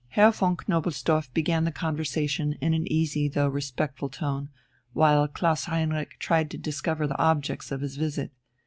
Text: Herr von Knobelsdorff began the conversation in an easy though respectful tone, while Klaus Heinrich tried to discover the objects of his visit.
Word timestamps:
Herr 0.07 0.31
von 0.31 0.57
Knobelsdorff 0.57 1.31
began 1.31 1.63
the 1.63 1.71
conversation 1.71 2.53
in 2.59 2.73
an 2.73 2.91
easy 2.91 3.27
though 3.27 3.47
respectful 3.49 4.09
tone, 4.09 4.49
while 4.93 5.27
Klaus 5.27 5.65
Heinrich 5.65 6.15
tried 6.17 6.49
to 6.49 6.57
discover 6.57 7.05
the 7.05 7.19
objects 7.19 7.71
of 7.71 7.81
his 7.81 7.97
visit. 7.97 8.31